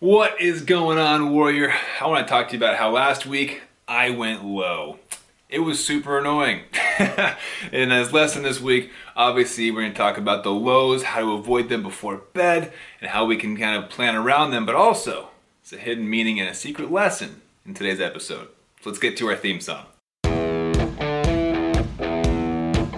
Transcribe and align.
What 0.00 0.40
is 0.40 0.62
going 0.62 0.96
on, 0.96 1.30
Warrior? 1.30 1.74
I 2.00 2.06
want 2.06 2.26
to 2.26 2.30
talk 2.30 2.48
to 2.48 2.52
you 2.54 2.58
about 2.58 2.76
how 2.78 2.90
last 2.90 3.26
week 3.26 3.60
I 3.86 4.08
went 4.08 4.42
low. 4.42 4.98
It 5.50 5.58
was 5.58 5.84
super 5.84 6.18
annoying. 6.18 6.62
and 6.98 7.92
as 7.92 8.10
lesson 8.10 8.42
this 8.42 8.62
week, 8.62 8.92
obviously 9.14 9.70
we're 9.70 9.82
going 9.82 9.92
to 9.92 9.98
talk 9.98 10.16
about 10.16 10.42
the 10.42 10.52
lows, 10.52 11.02
how 11.02 11.20
to 11.20 11.32
avoid 11.32 11.68
them 11.68 11.82
before 11.82 12.16
bed, 12.32 12.72
and 13.02 13.10
how 13.10 13.26
we 13.26 13.36
can 13.36 13.58
kind 13.58 13.76
of 13.76 13.90
plan 13.90 14.16
around 14.16 14.52
them, 14.52 14.64
but 14.64 14.74
also 14.74 15.28
it's 15.60 15.74
a 15.74 15.76
hidden 15.76 16.08
meaning 16.08 16.40
and 16.40 16.48
a 16.48 16.54
secret 16.54 16.90
lesson 16.90 17.42
in 17.66 17.74
today's 17.74 18.00
episode. 18.00 18.48
So 18.80 18.88
let's 18.88 18.98
get 18.98 19.18
to 19.18 19.28
our 19.28 19.36
theme 19.36 19.60
song. 19.60 19.84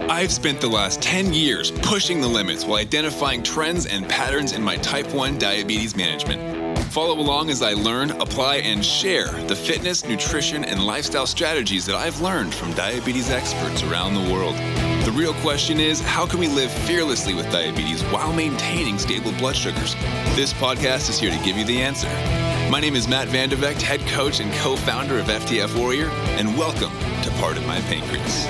I've 0.09 0.31
spent 0.31 0.61
the 0.61 0.69
last 0.69 1.03
10 1.03 1.35
years 1.35 1.73
pushing 1.73 2.21
the 2.21 2.29
limits 2.29 2.65
while 2.65 2.79
identifying 2.79 3.43
trends 3.43 3.87
and 3.87 4.09
patterns 4.09 4.53
in 4.53 4.63
my 4.63 4.77
type 4.77 5.13
1 5.13 5.39
diabetes 5.39 5.97
management. 5.97 6.62
Follow 6.93 7.19
along 7.19 7.49
as 7.49 7.63
I 7.63 7.73
learn, 7.73 8.11
apply, 8.21 8.57
and 8.57 8.85
share 8.85 9.29
the 9.47 9.57
fitness, 9.57 10.05
nutrition, 10.05 10.63
and 10.63 10.85
lifestyle 10.85 11.27
strategies 11.27 11.87
that 11.87 11.97
I've 11.97 12.21
learned 12.21 12.53
from 12.53 12.75
diabetes 12.75 13.31
experts 13.31 13.83
around 13.83 14.13
the 14.13 14.31
world. 14.31 14.55
The 15.07 15.13
real 15.17 15.33
question 15.41 15.81
is 15.81 16.03
how 16.03 16.27
can 16.27 16.39
we 16.39 16.49
live 16.49 16.71
fearlessly 16.71 17.33
with 17.33 17.51
diabetes 17.51 18.03
while 18.13 18.35
maintaining 18.35 18.99
stable 18.99 19.33
blood 19.39 19.57
sugars? 19.57 19.95
This 20.37 20.53
podcast 20.53 21.09
is 21.09 21.19
here 21.19 21.31
to 21.31 21.43
give 21.43 21.57
you 21.57 21.65
the 21.65 21.81
answer. 21.81 22.09
My 22.71 22.79
name 22.79 22.95
is 22.95 23.09
Matt 23.09 23.29
Vande 23.29 23.57
Vegte, 23.57 23.81
head 23.81 24.01
coach 24.09 24.41
and 24.41 24.53
co 24.57 24.77
founder 24.77 25.19
of 25.19 25.25
FTF 25.29 25.75
Warrior, 25.75 26.09
and 26.37 26.59
welcome 26.59 26.93
to 27.23 27.31
Pardon 27.41 27.67
My 27.67 27.81
Pancreas. 27.81 28.45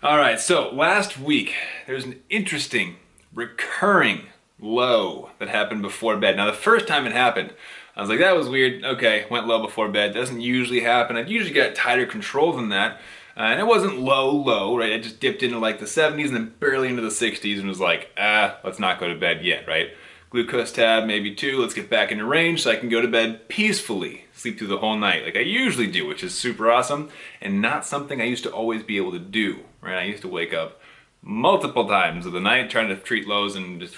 All 0.00 0.16
right, 0.16 0.38
so 0.38 0.70
last 0.70 1.18
week 1.18 1.54
there's 1.88 2.04
an 2.04 2.22
interesting 2.30 2.98
recurring 3.34 4.26
low 4.62 5.30
that 5.38 5.48
happened 5.48 5.82
before 5.82 6.16
bed. 6.16 6.36
Now, 6.36 6.46
the 6.46 6.52
first 6.52 6.86
time 6.86 7.06
it 7.06 7.12
happened, 7.12 7.52
I 7.96 8.00
was 8.00 8.08
like, 8.08 8.20
that 8.20 8.36
was 8.36 8.48
weird. 8.48 8.84
Okay, 8.84 9.26
went 9.30 9.46
low 9.46 9.60
before 9.60 9.88
bed. 9.88 10.14
Doesn't 10.14 10.40
usually 10.40 10.80
happen. 10.80 11.16
I'd 11.16 11.28
usually 11.28 11.52
get 11.52 11.74
tighter 11.74 12.06
control 12.06 12.52
than 12.52 12.70
that. 12.70 13.00
Uh, 13.36 13.40
and 13.40 13.60
it 13.60 13.66
wasn't 13.66 13.98
low, 13.98 14.30
low, 14.30 14.76
right? 14.76 14.92
I 14.92 14.98
just 14.98 15.20
dipped 15.20 15.42
into 15.42 15.58
like 15.58 15.78
the 15.78 15.86
70s 15.86 16.26
and 16.26 16.36
then 16.36 16.54
barely 16.60 16.88
into 16.88 17.02
the 17.02 17.08
60s 17.08 17.58
and 17.58 17.68
was 17.68 17.80
like, 17.80 18.10
ah, 18.16 18.58
let's 18.62 18.78
not 18.78 19.00
go 19.00 19.08
to 19.08 19.18
bed 19.18 19.44
yet, 19.44 19.66
right? 19.66 19.90
Glucose 20.30 20.72
tab, 20.72 21.04
maybe 21.04 21.34
two. 21.34 21.60
Let's 21.60 21.74
get 21.74 21.90
back 21.90 22.12
into 22.12 22.24
range 22.24 22.62
so 22.62 22.70
I 22.70 22.76
can 22.76 22.88
go 22.88 23.02
to 23.02 23.08
bed 23.08 23.48
peacefully, 23.48 24.26
sleep 24.32 24.58
through 24.58 24.68
the 24.68 24.78
whole 24.78 24.96
night 24.96 25.24
like 25.24 25.36
I 25.36 25.40
usually 25.40 25.86
do, 25.86 26.06
which 26.06 26.22
is 26.22 26.34
super 26.34 26.70
awesome 26.70 27.10
and 27.40 27.60
not 27.60 27.86
something 27.86 28.20
I 28.20 28.24
used 28.24 28.44
to 28.44 28.52
always 28.52 28.82
be 28.82 28.96
able 28.96 29.12
to 29.12 29.18
do 29.18 29.60
right? 29.82 29.98
I 29.98 30.04
used 30.04 30.22
to 30.22 30.28
wake 30.28 30.54
up 30.54 30.80
multiple 31.22 31.88
times 31.88 32.26
of 32.26 32.32
the 32.32 32.40
night 32.40 32.68
trying 32.68 32.88
to 32.88 32.96
treat 32.96 33.26
lows 33.26 33.54
and 33.54 33.80
just 33.80 33.94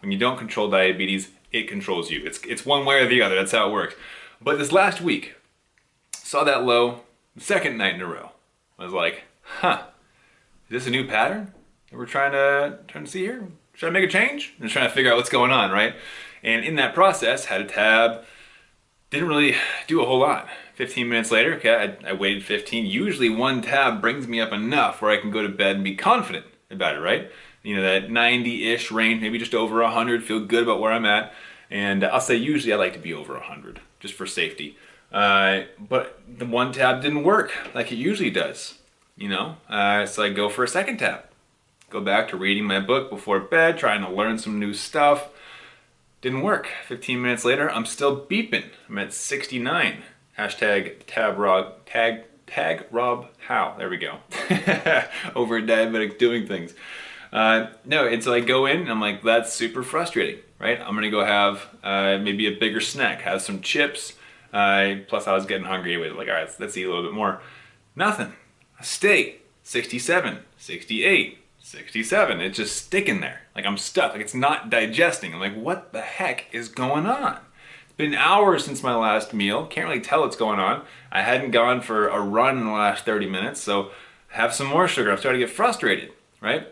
when 0.00 0.12
you 0.12 0.18
don't 0.18 0.38
control 0.38 0.70
diabetes, 0.70 1.30
it 1.52 1.68
controls 1.68 2.10
you. 2.10 2.24
It's 2.24 2.40
it's 2.44 2.64
one 2.64 2.84
way 2.84 3.02
or 3.02 3.08
the 3.08 3.22
other. 3.22 3.34
That's 3.34 3.52
how 3.52 3.68
it 3.68 3.72
works. 3.72 3.94
But 4.40 4.58
this 4.58 4.72
last 4.72 5.00
week, 5.00 5.34
saw 6.14 6.44
that 6.44 6.64
low 6.64 7.00
second 7.38 7.76
night 7.76 7.94
in 7.94 8.00
a 8.00 8.06
row. 8.06 8.30
I 8.78 8.84
was 8.84 8.92
like, 8.92 9.24
huh, 9.42 9.82
is 10.68 10.70
this 10.70 10.86
a 10.86 10.90
new 10.90 11.06
pattern 11.06 11.52
that 11.90 11.98
we're 11.98 12.06
trying 12.06 12.32
to 12.32 12.78
trying 12.88 13.04
to 13.04 13.10
see 13.10 13.20
here? 13.20 13.48
Should 13.74 13.88
I 13.88 13.90
make 13.90 14.04
a 14.04 14.12
change? 14.12 14.54
And 14.60 14.70
trying 14.70 14.88
to 14.88 14.94
figure 14.94 15.10
out 15.10 15.16
what's 15.16 15.30
going 15.30 15.50
on, 15.50 15.70
right? 15.70 15.94
And 16.42 16.64
in 16.64 16.76
that 16.76 16.94
process, 16.94 17.46
had 17.46 17.60
a 17.60 17.64
tab, 17.64 18.24
didn't 19.10 19.28
really 19.28 19.56
do 19.86 20.00
a 20.00 20.06
whole 20.06 20.20
lot. 20.20 20.48
15 20.74 21.08
minutes 21.08 21.30
later, 21.30 21.54
okay, 21.56 21.96
I, 22.04 22.10
I, 22.10 22.12
waited 22.14 22.42
15. 22.42 22.86
Usually 22.86 23.28
one 23.28 23.60
tab 23.60 24.00
brings 24.00 24.26
me 24.26 24.40
up 24.40 24.50
enough 24.50 25.02
where 25.02 25.10
I 25.10 25.20
can 25.20 25.30
go 25.30 25.42
to 25.42 25.48
bed 25.48 25.76
and 25.76 25.84
be 25.84 25.94
confident 25.94 26.46
about 26.70 26.96
it, 26.96 27.00
right? 27.00 27.30
You 27.62 27.76
know, 27.76 27.82
that 27.82 28.08
90-ish 28.08 28.90
range, 28.90 29.20
maybe 29.20 29.38
just 29.38 29.54
over 29.54 29.82
100, 29.82 30.24
feel 30.24 30.40
good 30.40 30.62
about 30.62 30.80
where 30.80 30.92
I'm 30.92 31.04
at. 31.04 31.32
And 31.70 32.04
I'll 32.04 32.20
say 32.20 32.36
usually 32.36 32.72
I 32.72 32.76
like 32.76 32.94
to 32.94 32.98
be 32.98 33.14
over 33.14 33.34
100, 33.34 33.80
just 34.00 34.14
for 34.14 34.26
safety. 34.26 34.76
Uh, 35.12 35.62
but 35.78 36.20
the 36.26 36.46
one 36.46 36.72
tab 36.72 37.02
didn't 37.02 37.24
work 37.24 37.52
like 37.74 37.90
it 37.92 37.96
usually 37.96 38.30
does, 38.30 38.78
you 39.16 39.28
know? 39.28 39.56
Uh, 39.68 40.06
so 40.06 40.22
I 40.22 40.30
go 40.30 40.48
for 40.48 40.64
a 40.64 40.68
second 40.68 40.98
tab. 40.98 41.24
Go 41.90 42.00
back 42.00 42.28
to 42.28 42.36
reading 42.36 42.64
my 42.64 42.78
book 42.78 43.10
before 43.10 43.40
bed, 43.40 43.76
trying 43.76 44.02
to 44.02 44.10
learn 44.10 44.38
some 44.38 44.60
new 44.60 44.72
stuff. 44.72 45.28
Didn't 46.20 46.42
work. 46.42 46.68
15 46.86 47.20
minutes 47.20 47.44
later, 47.44 47.70
I'm 47.70 47.86
still 47.86 48.24
beeping. 48.24 48.66
I'm 48.88 48.98
at 48.98 49.12
69. 49.12 50.02
Hashtag 50.38 51.00
tab 51.06 51.36
rob, 51.38 51.84
tag, 51.86 52.24
tag 52.50 52.86
Rob 52.90 53.28
How. 53.46 53.74
There 53.78 53.88
we 53.88 53.96
go. 53.96 54.18
Over 55.34 55.58
a 55.58 55.62
diabetic 55.62 56.18
doing 56.18 56.46
things. 56.46 56.74
Uh, 57.32 57.68
no, 57.84 58.06
and 58.06 58.22
so 58.22 58.32
I 58.32 58.40
go 58.40 58.66
in 58.66 58.80
and 58.80 58.90
I'm 58.90 59.00
like, 59.00 59.22
that's 59.22 59.52
super 59.52 59.82
frustrating, 59.82 60.40
right? 60.58 60.80
I'm 60.80 60.94
gonna 60.94 61.10
go 61.10 61.24
have 61.24 61.68
uh, 61.82 62.18
maybe 62.18 62.46
a 62.46 62.58
bigger 62.58 62.80
snack, 62.80 63.22
have 63.22 63.40
some 63.42 63.60
chips. 63.60 64.14
Uh, 64.52 64.96
plus, 65.06 65.28
I 65.28 65.32
was 65.32 65.46
getting 65.46 65.66
hungry. 65.66 65.96
With 65.96 66.12
like, 66.12 66.28
all 66.28 66.34
right, 66.34 66.40
let's, 66.40 66.58
let's 66.58 66.76
eat 66.76 66.84
a 66.84 66.88
little 66.88 67.04
bit 67.04 67.12
more. 67.12 67.40
Nothing. 67.94 68.34
A 68.80 68.84
steak, 68.84 69.46
67, 69.62 70.38
68, 70.56 71.38
67. 71.60 72.40
It's 72.40 72.56
just 72.56 72.84
sticking 72.84 73.20
there. 73.20 73.42
Like 73.54 73.64
I'm 73.64 73.78
stuck. 73.78 74.12
Like 74.12 74.22
it's 74.22 74.34
not 74.34 74.70
digesting. 74.70 75.34
I'm 75.34 75.40
like, 75.40 75.54
what 75.54 75.92
the 75.92 76.00
heck 76.00 76.46
is 76.52 76.68
going 76.68 77.06
on? 77.06 77.38
Been 78.00 78.14
hours 78.14 78.64
since 78.64 78.82
my 78.82 78.94
last 78.94 79.34
meal. 79.34 79.66
Can't 79.66 79.86
really 79.86 80.00
tell 80.00 80.20
what's 80.20 80.34
going 80.34 80.58
on. 80.58 80.84
I 81.12 81.20
hadn't 81.20 81.50
gone 81.50 81.82
for 81.82 82.08
a 82.08 82.18
run 82.18 82.56
in 82.56 82.64
the 82.64 82.70
last 82.70 83.04
30 83.04 83.28
minutes, 83.28 83.60
so 83.60 83.90
have 84.28 84.54
some 84.54 84.68
more 84.68 84.88
sugar. 84.88 85.10
I'm 85.10 85.18
starting 85.18 85.38
to 85.38 85.46
get 85.46 85.54
frustrated, 85.54 86.10
right? 86.40 86.66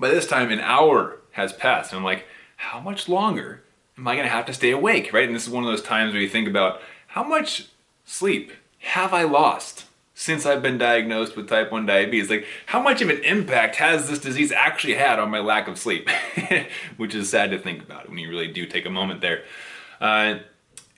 By 0.00 0.08
this 0.08 0.26
time, 0.26 0.50
an 0.50 0.58
hour 0.58 1.18
has 1.30 1.52
passed. 1.52 1.92
And 1.92 1.98
I'm 1.98 2.04
like, 2.04 2.24
how 2.56 2.80
much 2.80 3.08
longer 3.08 3.62
am 3.96 4.08
I 4.08 4.16
gonna 4.16 4.26
have 4.26 4.46
to 4.46 4.52
stay 4.52 4.72
awake, 4.72 5.12
right? 5.12 5.28
And 5.28 5.36
this 5.36 5.46
is 5.46 5.50
one 5.52 5.62
of 5.62 5.70
those 5.70 5.80
times 5.80 6.12
where 6.12 6.20
you 6.20 6.28
think 6.28 6.48
about 6.48 6.80
how 7.06 7.22
much 7.22 7.66
sleep 8.04 8.50
have 8.80 9.14
I 9.14 9.22
lost? 9.22 9.84
since 10.12 10.44
I've 10.44 10.62
been 10.62 10.78
diagnosed 10.78 11.36
with 11.36 11.48
type 11.48 11.70
1 11.70 11.86
diabetes. 11.86 12.28
Like, 12.28 12.44
how 12.66 12.82
much 12.82 13.00
of 13.00 13.08
an 13.08 13.22
impact 13.22 13.76
has 13.76 14.10
this 14.10 14.18
disease 14.18 14.50
actually 14.50 14.94
had 14.94 15.20
on 15.20 15.30
my 15.30 15.38
lack 15.38 15.68
of 15.68 15.78
sleep? 15.78 16.10
Which 16.96 17.14
is 17.14 17.30
sad 17.30 17.52
to 17.52 17.58
think 17.60 17.84
about 17.84 18.08
when 18.08 18.18
you 18.18 18.28
really 18.28 18.48
do 18.48 18.66
take 18.66 18.84
a 18.84 18.90
moment 18.90 19.20
there. 19.20 19.44
Uh, 20.00 20.38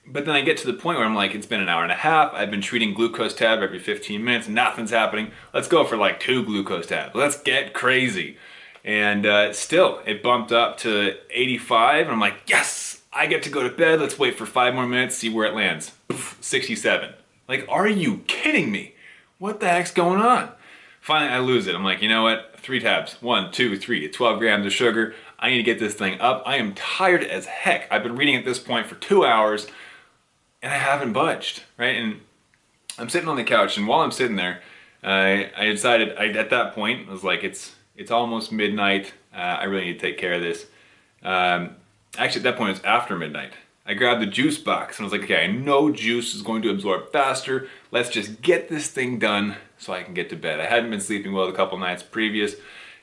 but 0.05 0.25
then 0.25 0.35
I 0.35 0.41
get 0.41 0.57
to 0.57 0.67
the 0.67 0.73
point 0.73 0.97
where 0.97 1.07
I'm 1.07 1.15
like, 1.15 1.35
it's 1.35 1.45
been 1.45 1.61
an 1.61 1.69
hour 1.69 1.83
and 1.83 1.91
a 1.91 1.95
half. 1.95 2.33
I've 2.33 2.51
been 2.51 2.61
treating 2.61 2.93
glucose 2.93 3.33
tab 3.33 3.59
every 3.59 3.79
15 3.79 4.23
minutes. 4.23 4.47
Nothing's 4.47 4.91
happening. 4.91 5.31
Let's 5.53 5.67
go 5.67 5.85
for 5.85 5.97
like 5.97 6.19
two 6.19 6.43
glucose 6.43 6.87
tabs. 6.87 7.15
Let's 7.15 7.41
get 7.41 7.73
crazy. 7.73 8.37
And 8.83 9.25
uh, 9.25 9.53
still, 9.53 10.01
it 10.05 10.23
bumped 10.23 10.51
up 10.51 10.77
to 10.79 11.17
85. 11.29 12.05
And 12.05 12.11
I'm 12.13 12.19
like, 12.19 12.41
yes, 12.47 13.01
I 13.13 13.27
get 13.27 13.43
to 13.43 13.49
go 13.49 13.63
to 13.63 13.69
bed. 13.69 13.99
Let's 13.99 14.17
wait 14.17 14.37
for 14.37 14.45
five 14.45 14.73
more 14.73 14.87
minutes, 14.87 15.15
see 15.17 15.29
where 15.29 15.45
it 15.45 15.53
lands. 15.53 15.91
67. 16.41 17.13
Like, 17.47 17.65
are 17.69 17.87
you 17.87 18.23
kidding 18.27 18.71
me? 18.71 18.95
what 19.41 19.59
the 19.59 19.67
heck's 19.67 19.91
going 19.91 20.21
on? 20.21 20.51
Finally, 21.01 21.31
I 21.31 21.39
lose 21.39 21.65
it. 21.65 21.73
I'm 21.73 21.83
like, 21.83 22.03
you 22.03 22.07
know 22.07 22.21
what? 22.21 22.50
Three 22.61 22.79
tabs. 22.79 23.13
One, 23.21 23.51
two, 23.51 23.77
three. 23.77 24.07
12 24.07 24.39
grams 24.39 24.65
of 24.65 24.73
sugar. 24.73 25.15
I 25.39 25.49
need 25.49 25.57
to 25.57 25.63
get 25.63 25.79
this 25.79 25.95
thing 25.95 26.19
up. 26.21 26.43
I 26.45 26.57
am 26.57 26.73
tired 26.75 27.23
as 27.23 27.45
heck. 27.45 27.91
I've 27.91 28.03
been 28.03 28.15
reading 28.15 28.35
at 28.35 28.45
this 28.45 28.59
point 28.59 28.85
for 28.85 28.95
two 28.95 29.25
hours 29.25 29.67
and 30.61 30.71
I 30.71 30.77
haven't 30.77 31.13
budged, 31.13 31.63
right? 31.77 31.95
And 31.95 32.21
I'm 32.99 33.09
sitting 33.09 33.27
on 33.27 33.35
the 33.35 33.43
couch 33.43 33.77
and 33.77 33.87
while 33.87 34.01
I'm 34.01 34.11
sitting 34.11 34.35
there, 34.35 34.61
uh, 35.03 35.49
I 35.57 35.65
decided 35.65 36.15
I, 36.17 36.27
at 36.27 36.51
that 36.51 36.75
point, 36.75 37.09
I 37.09 37.11
was 37.11 37.23
like, 37.23 37.43
it's, 37.43 37.73
it's 37.95 38.11
almost 38.11 38.51
midnight. 38.51 39.13
Uh, 39.33 39.37
I 39.37 39.63
really 39.63 39.85
need 39.85 39.99
to 39.99 39.99
take 39.99 40.19
care 40.19 40.33
of 40.33 40.41
this. 40.41 40.67
Um, 41.23 41.77
actually, 42.17 42.41
at 42.41 42.43
that 42.43 42.57
point, 42.57 42.75
it's 42.77 42.85
after 42.85 43.17
midnight. 43.17 43.53
I 43.85 43.93
grabbed 43.93 44.21
the 44.21 44.27
juice 44.27 44.57
box 44.57 44.97
and 44.97 45.03
I 45.03 45.05
was 45.05 45.11
like, 45.11 45.23
okay, 45.23 45.43
I 45.43 45.47
know 45.47 45.91
juice 45.91 46.35
is 46.35 46.41
going 46.41 46.61
to 46.61 46.69
absorb 46.69 47.11
faster. 47.11 47.67
Let's 47.89 48.09
just 48.09 48.41
get 48.41 48.69
this 48.69 48.87
thing 48.87 49.17
done 49.17 49.57
so 49.77 49.93
I 49.93 50.03
can 50.03 50.13
get 50.13 50.29
to 50.29 50.35
bed. 50.35 50.59
I 50.59 50.65
hadn't 50.65 50.91
been 50.91 51.01
sleeping 51.01 51.33
well 51.33 51.47
the 51.47 51.53
couple 51.53 51.77
nights 51.77 52.03
previous 52.03 52.55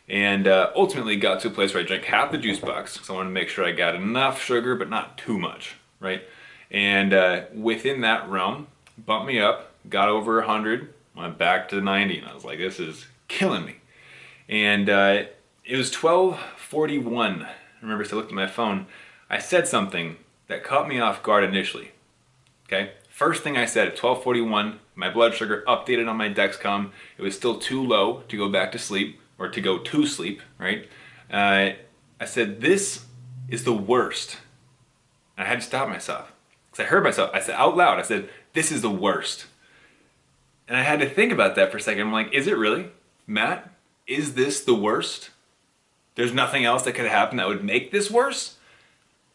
and 0.08 0.46
uh, 0.46 0.70
ultimately 0.74 1.16
got 1.16 1.40
to 1.40 1.48
a 1.48 1.50
place 1.50 1.74
where 1.74 1.82
I 1.82 1.86
drank 1.86 2.04
half 2.04 2.32
the 2.32 2.38
juice 2.38 2.60
box 2.60 2.94
because 2.94 3.10
I 3.10 3.12
wanted 3.12 3.28
to 3.28 3.34
make 3.34 3.48
sure 3.48 3.64
I 3.64 3.72
got 3.72 3.94
enough 3.94 4.40
sugar 4.42 4.74
but 4.74 4.88
not 4.88 5.18
too 5.18 5.38
much, 5.38 5.74
right? 6.00 6.22
And 6.70 7.12
uh, 7.12 7.42
within 7.54 8.00
that 8.02 8.28
realm, 8.28 8.68
bumped 9.04 9.26
me 9.26 9.40
up, 9.40 9.72
got 9.88 10.08
over 10.08 10.36
100, 10.38 10.94
went 11.14 11.38
back 11.38 11.68
to 11.70 11.80
90, 11.80 12.18
and 12.18 12.28
I 12.28 12.34
was 12.34 12.44
like, 12.44 12.58
this 12.58 12.78
is 12.78 13.06
killing 13.26 13.64
me. 13.64 13.76
And 14.48 14.88
uh, 14.88 15.24
it 15.64 15.76
was 15.76 15.90
12:41. 15.90 17.44
I 17.44 17.54
remember, 17.82 18.04
so 18.04 18.16
I 18.16 18.20
looked 18.20 18.32
at 18.32 18.34
my 18.34 18.46
phone. 18.46 18.86
I 19.28 19.38
said 19.38 19.68
something 19.68 20.16
that 20.48 20.64
caught 20.64 20.88
me 20.88 20.98
off 20.98 21.22
guard 21.22 21.44
initially. 21.44 21.92
Okay, 22.66 22.92
first 23.08 23.42
thing 23.42 23.56
I 23.56 23.64
said 23.64 23.88
at 23.88 23.96
12:41, 23.96 24.78
my 24.94 25.08
blood 25.08 25.34
sugar 25.34 25.62
updated 25.66 26.08
on 26.08 26.16
my 26.16 26.28
Dexcom. 26.28 26.90
It 27.16 27.22
was 27.22 27.36
still 27.36 27.58
too 27.58 27.82
low 27.82 28.24
to 28.28 28.36
go 28.36 28.48
back 28.48 28.72
to 28.72 28.78
sleep 28.78 29.20
or 29.38 29.48
to 29.48 29.60
go 29.60 29.78
to 29.78 30.06
sleep. 30.06 30.42
Right? 30.58 30.88
Uh, 31.30 31.70
I 32.20 32.24
said 32.24 32.60
this 32.60 33.06
is 33.48 33.64
the 33.64 33.72
worst. 33.72 34.38
And 35.36 35.46
I 35.46 35.50
had 35.50 35.60
to 35.60 35.66
stop 35.66 35.88
myself 35.88 36.32
because 36.70 36.84
I 36.84 36.88
heard 36.88 37.04
myself. 37.04 37.30
I 37.32 37.40
said 37.40 37.54
out 37.54 37.76
loud. 37.76 37.98
I 37.98 38.02
said 38.02 38.28
this 38.54 38.72
is 38.72 38.82
the 38.82 38.90
worst. 38.90 39.46
And 40.66 40.76
I 40.76 40.82
had 40.82 41.00
to 41.00 41.08
think 41.08 41.32
about 41.32 41.54
that 41.54 41.70
for 41.70 41.78
a 41.78 41.80
second. 41.80 42.02
I'm 42.02 42.12
like, 42.12 42.32
is 42.34 42.46
it 42.46 42.58
really, 42.58 42.90
Matt? 43.26 43.70
Is 44.06 44.34
this 44.34 44.62
the 44.62 44.74
worst? 44.74 45.30
There's 46.14 46.34
nothing 46.34 46.64
else 46.64 46.82
that 46.82 46.92
could 46.92 47.06
happen 47.06 47.38
that 47.38 47.48
would 47.48 47.64
make 47.64 47.90
this 47.90 48.10
worse? 48.10 48.57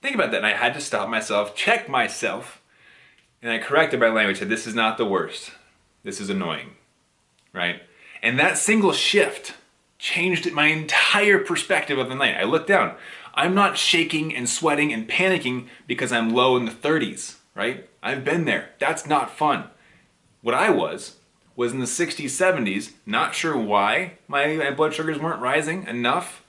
Think 0.04 0.16
about 0.16 0.32
that. 0.32 0.38
And 0.38 0.46
I 0.46 0.54
had 0.54 0.74
to 0.76 0.82
stop 0.82 1.10
myself, 1.10 1.56
check 1.56 1.90
myself, 1.90 2.62
and 3.42 3.52
I 3.52 3.58
corrected 3.58 4.00
my 4.00 4.10
language. 4.10 4.40
Said, 4.40 4.50
"This 4.50 4.68
is 4.68 4.76
not 4.76 4.98
the 4.98 5.06
worst. 5.06 5.52
This 6.04 6.22
is 6.22 6.30
annoying." 6.30 6.76
Right? 7.54 7.82
And 8.22 8.38
that 8.38 8.58
single 8.58 8.94
shift 8.94 9.56
changed 9.98 10.52
my 10.52 10.68
entire 10.68 11.40
perspective 11.40 11.98
of 11.98 12.10
the 12.10 12.16
night. 12.16 12.36
I 12.36 12.44
looked 12.44 12.68
down. 12.68 12.96
I'm 13.34 13.56
not 13.56 13.78
shaking 13.78 14.36
and 14.36 14.48
sweating 14.48 14.94
and 14.94 15.10
panicking 15.10 15.68
because 15.88 16.12
I'm 16.12 16.34
low 16.34 16.56
in 16.56 16.66
the 16.66 16.72
30s, 16.72 17.38
right? 17.56 17.90
I've 18.04 18.24
been 18.24 18.46
there. 18.46 18.70
That's 18.80 19.08
not 19.08 19.36
fun. 19.36 19.70
What 20.42 20.54
I 20.54 20.70
was 20.70 21.18
was 21.56 21.72
in 21.72 21.80
the 21.80 21.86
60s, 21.86 22.26
70s, 22.26 22.92
not 23.06 23.34
sure 23.34 23.58
why 23.58 24.14
my, 24.28 24.56
my 24.56 24.72
blood 24.72 24.94
sugars 24.94 25.20
weren't 25.20 25.42
rising 25.42 25.88
enough, 25.88 26.44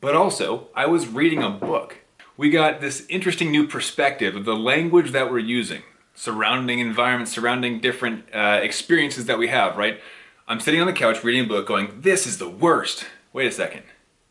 but 0.00 0.14
also 0.14 0.68
I 0.74 0.86
was 0.86 1.08
reading 1.08 1.42
a 1.42 1.50
book. 1.50 1.98
We 2.40 2.48
got 2.48 2.80
this 2.80 3.04
interesting 3.10 3.50
new 3.50 3.66
perspective 3.66 4.34
of 4.34 4.46
the 4.46 4.56
language 4.56 5.10
that 5.10 5.30
we're 5.30 5.40
using, 5.40 5.82
surrounding 6.14 6.78
environments, 6.78 7.32
surrounding 7.32 7.80
different 7.80 8.34
uh, 8.34 8.60
experiences 8.62 9.26
that 9.26 9.36
we 9.36 9.48
have, 9.48 9.76
right? 9.76 10.00
I'm 10.48 10.58
sitting 10.58 10.80
on 10.80 10.86
the 10.86 10.94
couch 10.94 11.22
reading 11.22 11.44
a 11.44 11.46
book 11.46 11.66
going, 11.66 12.00
This 12.00 12.26
is 12.26 12.38
the 12.38 12.48
worst. 12.48 13.04
Wait 13.34 13.46
a 13.46 13.52
second. 13.52 13.82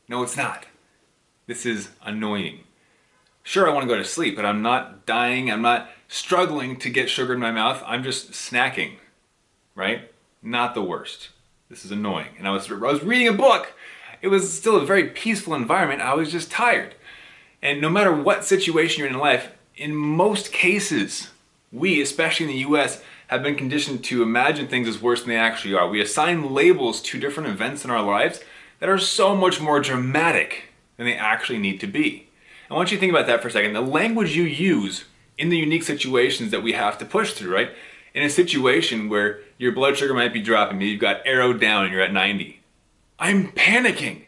No, 0.08 0.24
it's 0.24 0.36
not. 0.36 0.66
This 1.46 1.68
is 1.68 1.90
annoying. 2.02 2.62
Sure, 3.44 3.70
I 3.70 3.74
want 3.76 3.84
to 3.84 3.88
go 3.88 3.96
to 3.96 4.04
sleep, 4.04 4.36
but 4.36 4.44
I'm 4.44 4.64
not 4.64 5.06
dying. 5.06 5.52
I'm 5.52 5.62
not 5.62 5.92
struggling 6.08 6.78
to 6.78 6.90
get 6.90 7.12
sugar 7.12 7.34
in 7.34 7.40
my 7.40 7.52
mouth. 7.52 7.84
I'm 7.86 8.04
just 8.04 8.32
snacking, 8.32 8.94
right? 9.76 10.12
Not 10.42 10.74
the 10.74 10.82
worst. 10.82 11.30
This 11.70 11.86
is 11.86 11.92
annoying. 11.92 12.30
And 12.40 12.48
I 12.48 12.52
was, 12.52 12.72
I 12.72 12.74
was 12.74 13.04
reading 13.04 13.28
a 13.28 13.34
book. 13.34 13.74
It 14.24 14.30
was 14.30 14.52
still 14.52 14.78
a 14.78 14.86
very 14.86 15.10
peaceful 15.10 15.54
environment. 15.54 16.02
I 16.02 16.16
was 16.16 16.32
just 16.32 16.50
tired. 16.50 16.96
And 17.62 17.82
no 17.82 17.90
matter 17.90 18.14
what 18.14 18.46
situation 18.46 19.00
you're 19.00 19.10
in 19.10 19.18
life, 19.18 19.52
in 19.76 19.96
most 19.96 20.52
cases, 20.52 21.30
we, 21.72 22.02
especially 22.02 22.46
in 22.46 22.52
the 22.52 22.70
US, 22.70 23.02
have 23.28 23.44
been 23.44 23.56
conditioned 23.56 24.04
to 24.06 24.24
imagine 24.24 24.68
things 24.68 24.88
as 24.88 25.02
worse 25.02 25.22
than 25.22 25.30
they 25.30 25.38
actually 25.38 25.74
are. 25.74 25.88
We 25.88 26.02
assign 26.02 26.54
labels 26.54 27.02
to 27.04 27.20
different 27.20 27.50
events 27.50 27.86
in 27.86 27.92
our 27.92 28.02
lives 28.02 28.40
that 28.80 28.90
are 28.90 28.98
so 28.98 29.36
much 29.36 29.62
more 29.62 29.80
dramatic 29.80 30.64
than 30.98 31.06
they 31.06 31.16
actually 31.16 31.60
need 31.60 31.80
to 31.82 31.88
be. 31.88 32.28
I 32.70 32.74
want 32.74 32.92
you 32.92 32.98
to 32.98 33.00
think 33.00 33.12
about 33.12 33.28
that 33.28 33.42
for 33.42 33.48
a 33.48 33.52
second. 33.52 33.74
The 33.74 33.82
language 33.82 34.36
you 34.36 34.44
use 34.44 35.06
in 35.38 35.50
the 35.50 35.58
unique 35.58 35.84
situations 35.84 36.52
that 36.52 36.64
we 36.64 36.74
have 36.74 36.98
to 37.00 37.06
push 37.06 37.34
through, 37.34 37.54
right? 37.54 37.72
In 38.14 38.24
a 38.24 38.30
situation 38.30 39.10
where 39.10 39.40
your 39.58 39.72
blood 39.72 39.98
sugar 39.98 40.14
might 40.14 40.34
be 40.34 40.42
dropping, 40.42 40.82
you've 40.82 41.00
got 41.00 41.22
arrowed 41.26 41.60
down 41.60 41.86
and 41.86 41.94
you're 41.94 42.02
at 42.02 42.14
90. 42.14 42.60
I'm 43.20 43.52
panicking. 43.52 44.24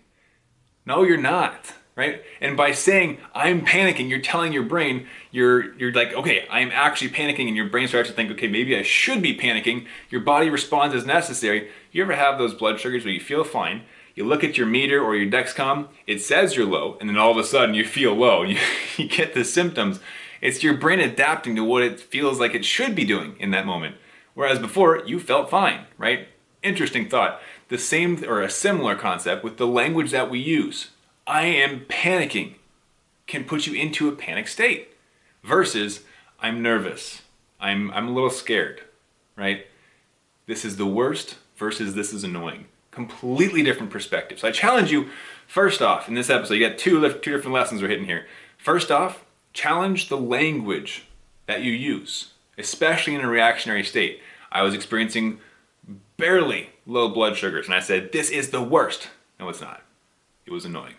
No, 0.86 1.04
you're 1.04 1.18
not 1.18 1.74
right? 1.96 2.24
And 2.40 2.56
by 2.56 2.72
saying 2.72 3.20
I'm 3.34 3.66
panicking, 3.66 4.10
you're 4.10 4.20
telling 4.20 4.54
your 4.54 4.64
brain 4.64 5.08
you're 5.32 5.74
you're 5.76 5.94
like, 5.94 6.14
okay, 6.14 6.46
I 6.50 6.60
am 6.60 6.72
actually 6.74 7.10
panicking, 7.10 7.48
and 7.48 7.56
your 7.56 7.70
brain 7.70 7.88
starts 7.88 8.10
to 8.10 8.16
think, 8.16 8.32
okay, 8.32 8.48
maybe 8.48 8.76
I 8.76 8.84
should 8.84 9.22
be 9.22 9.38
panicking. 9.38 9.88
Your 10.10 10.22
body 10.22 10.50
responds 10.50 10.94
as 10.94 11.06
necessary. 11.06 11.70
You 11.92 12.04
ever 12.04 12.16
have 12.16 12.38
those 12.38 12.54
blood 12.54 12.80
sugars 12.80 13.04
where 13.06 13.14
you 13.14 13.20
feel 13.20 13.44
fine? 13.44 13.84
You 14.14 14.26
look 14.26 14.44
at 14.44 14.58
your 14.58 14.68
meter 14.68 15.02
or 15.02 15.16
your 15.16 15.32
Dexcom, 15.32 15.88
it 16.06 16.22
says 16.22 16.56
you're 16.56 16.66
low, 16.66 16.98
and 17.00 17.10
then 17.10 17.18
all 17.18 17.32
of 17.32 17.38
a 17.38 17.46
sudden 17.46 17.76
you 17.76 17.86
feel 17.86 18.14
low, 18.14 18.44
you, 18.44 18.58
you 18.98 19.08
get 19.08 19.34
the 19.34 19.46
symptoms. 19.46 20.00
It's 20.42 20.64
your 20.64 20.76
brain 20.76 21.00
adapting 21.00 21.56
to 21.56 21.64
what 21.64 21.84
it 21.84 22.00
feels 22.00 22.40
like 22.40 22.56
it 22.56 22.66
should 22.66 22.96
be 22.96 23.06
doing 23.06 23.36
in 23.40 23.52
that 23.52 23.66
moment. 23.66 23.96
Whereas 24.34 24.60
before, 24.60 25.04
you 25.06 25.20
felt 25.20 25.50
fine, 25.50 25.86
right? 25.98 26.28
Interesting 26.64 27.08
thought. 27.08 27.42
The 27.68 27.78
same 27.78 28.24
or 28.28 28.42
a 28.42 28.50
similar 28.50 28.96
concept 28.96 29.44
with 29.44 29.58
the 29.58 29.68
language 29.68 30.12
that 30.12 30.30
we 30.30 30.40
use. 30.40 30.90
I 31.32 31.44
am 31.44 31.86
panicking 31.86 32.56
can 33.26 33.46
put 33.46 33.66
you 33.66 33.74
into 33.74 34.10
a 34.10 34.12
panic 34.12 34.50
state 34.50 34.90
versus 35.46 36.02
I'm 36.42 36.62
nervous. 36.62 37.22
I'm, 37.58 37.90
I'm 37.92 38.10
a 38.10 38.12
little 38.12 38.30
scared, 38.30 38.82
right? 39.38 39.66
This 40.46 40.66
is 40.66 40.76
the 40.76 40.86
worst 40.86 41.38
versus 41.56 41.96
this 41.96 42.12
is 42.12 42.26
annoying. 42.26 42.66
Completely 42.92 43.64
different 43.64 43.94
perspectives. 43.94 44.42
So 44.42 44.50
I 44.50 44.52
challenge 44.52 44.92
you, 44.92 45.08
first 45.48 45.82
off, 45.82 46.10
in 46.10 46.16
this 46.16 46.30
episode, 46.30 46.56
you 46.56 46.68
got 46.68 46.78
two, 46.78 47.00
two 47.00 47.32
different 47.32 47.54
lessons 47.54 47.82
we're 47.82 47.88
hitting 47.88 48.08
here. 48.08 48.28
First 48.58 48.92
off, 48.92 49.24
challenge 49.54 50.10
the 50.10 50.18
language 50.18 51.06
that 51.46 51.62
you 51.62 51.72
use, 51.72 52.34
especially 52.58 53.16
in 53.16 53.22
a 53.22 53.30
reactionary 53.30 53.86
state. 53.86 54.20
I 54.52 54.64
was 54.64 54.74
experiencing 54.74 55.40
barely 56.18 56.72
low 56.86 57.08
blood 57.08 57.38
sugars, 57.38 57.68
and 57.68 57.74
I 57.74 57.80
said, 57.80 58.12
This 58.12 58.30
is 58.30 58.50
the 58.50 58.62
worst. 58.62 59.08
No, 59.40 59.48
it's 59.48 59.62
not. 59.62 59.82
It 60.46 60.52
was 60.52 60.66
annoying. 60.66 60.96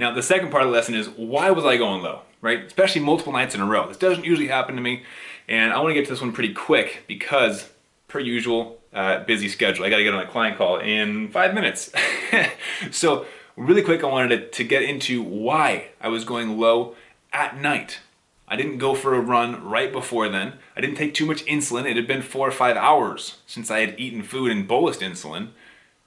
Now, 0.00 0.10
the 0.10 0.22
second 0.22 0.50
part 0.50 0.62
of 0.62 0.70
the 0.70 0.72
lesson 0.72 0.94
is 0.94 1.10
why 1.10 1.50
was 1.50 1.66
I 1.66 1.76
going 1.76 2.00
low, 2.00 2.20
right? 2.40 2.64
Especially 2.64 3.02
multiple 3.02 3.34
nights 3.34 3.54
in 3.54 3.60
a 3.60 3.66
row. 3.66 3.86
This 3.86 3.98
doesn't 3.98 4.24
usually 4.24 4.48
happen 4.48 4.74
to 4.76 4.80
me, 4.80 5.02
and 5.46 5.74
I 5.74 5.78
want 5.78 5.90
to 5.90 5.94
get 5.94 6.06
to 6.06 6.10
this 6.10 6.22
one 6.22 6.32
pretty 6.32 6.54
quick 6.54 7.04
because, 7.06 7.68
per 8.08 8.18
usual, 8.18 8.78
uh, 8.94 9.22
busy 9.24 9.46
schedule. 9.50 9.84
I 9.84 9.90
got 9.90 9.98
to 9.98 10.02
get 10.02 10.14
on 10.14 10.22
a 10.22 10.26
client 10.26 10.56
call 10.56 10.78
in 10.78 11.28
five 11.28 11.52
minutes. 11.52 11.92
so, 12.90 13.26
really 13.58 13.82
quick, 13.82 14.02
I 14.02 14.06
wanted 14.06 14.28
to, 14.30 14.48
to 14.48 14.64
get 14.64 14.82
into 14.82 15.22
why 15.22 15.88
I 16.00 16.08
was 16.08 16.24
going 16.24 16.58
low 16.58 16.96
at 17.30 17.60
night. 17.60 18.00
I 18.48 18.56
didn't 18.56 18.78
go 18.78 18.94
for 18.94 19.14
a 19.14 19.20
run 19.20 19.62
right 19.62 19.92
before 19.92 20.30
then. 20.30 20.54
I 20.74 20.80
didn't 20.80 20.96
take 20.96 21.12
too 21.12 21.26
much 21.26 21.44
insulin. 21.44 21.84
It 21.84 21.96
had 21.96 22.06
been 22.06 22.22
four 22.22 22.48
or 22.48 22.52
five 22.52 22.78
hours 22.78 23.36
since 23.46 23.70
I 23.70 23.80
had 23.80 24.00
eaten 24.00 24.22
food 24.22 24.50
and 24.50 24.66
bolused 24.66 25.02
insulin. 25.02 25.48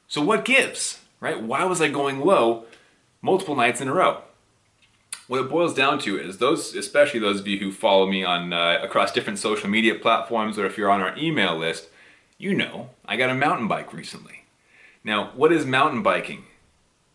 So, 0.07 0.19
what 0.19 0.45
gives, 0.45 1.01
right? 1.19 1.39
Why 1.39 1.63
was 1.65 1.79
I 1.79 1.89
going 1.89 2.19
low 2.19 2.65
multiple 3.23 3.55
nights 3.55 3.81
in 3.81 3.87
a 3.87 3.93
row. 3.93 4.21
What 5.27 5.39
it 5.39 5.49
boils 5.49 5.73
down 5.73 5.97
to 5.99 6.19
is 6.19 6.37
those, 6.37 6.75
especially 6.75 7.21
those 7.21 7.39
of 7.39 7.47
you 7.47 7.57
who 7.57 7.71
follow 7.71 8.05
me 8.05 8.23
on 8.23 8.53
uh, 8.53 8.79
across 8.83 9.11
different 9.11 9.39
social 9.39 9.69
media 9.69 9.95
platforms, 9.95 10.59
or 10.59 10.65
if 10.67 10.77
you're 10.77 10.91
on 10.91 11.01
our 11.01 11.17
email 11.17 11.57
list, 11.57 11.87
you 12.37 12.53
know 12.53 12.89
I 13.05 13.15
got 13.15 13.31
a 13.31 13.35
mountain 13.35 13.67
bike 13.67 13.93
recently. 13.93 14.43
Now, 15.03 15.31
what 15.33 15.51
is 15.51 15.65
mountain 15.65 16.03
biking? 16.03 16.43